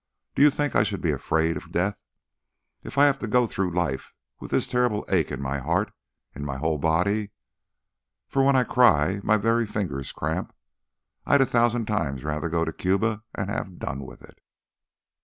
[0.33, 1.99] Do you think I should be afraid of death?
[2.81, 5.93] If I have got to go through life with this terrible ache in my heart,
[6.33, 7.29] in my whole body
[8.27, 10.55] for when I cry my very fingers cramp
[11.27, 14.39] I'd a thousand times rather go to Cuba and have done with it."